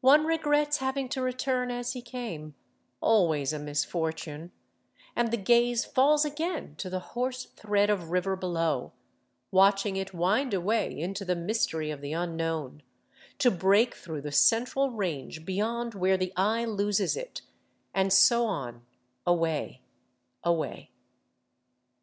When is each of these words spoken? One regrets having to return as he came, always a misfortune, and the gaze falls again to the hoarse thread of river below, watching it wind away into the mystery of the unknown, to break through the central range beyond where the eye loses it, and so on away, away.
One 0.00 0.24
regrets 0.24 0.78
having 0.78 1.10
to 1.10 1.20
return 1.20 1.70
as 1.70 1.92
he 1.92 2.00
came, 2.00 2.54
always 3.02 3.52
a 3.52 3.58
misfortune, 3.58 4.50
and 5.14 5.30
the 5.30 5.36
gaze 5.36 5.84
falls 5.84 6.24
again 6.24 6.74
to 6.76 6.88
the 6.88 7.00
hoarse 7.12 7.44
thread 7.44 7.90
of 7.90 8.08
river 8.10 8.34
below, 8.34 8.92
watching 9.50 9.96
it 9.96 10.14
wind 10.14 10.54
away 10.54 10.98
into 10.98 11.26
the 11.26 11.36
mystery 11.36 11.90
of 11.90 12.00
the 12.00 12.14
unknown, 12.14 12.82
to 13.40 13.50
break 13.50 13.94
through 13.94 14.22
the 14.22 14.32
central 14.32 14.90
range 14.90 15.44
beyond 15.44 15.92
where 15.94 16.16
the 16.16 16.32
eye 16.34 16.64
loses 16.64 17.14
it, 17.14 17.42
and 17.92 18.10
so 18.10 18.46
on 18.46 18.86
away, 19.26 19.82
away. 20.42 20.90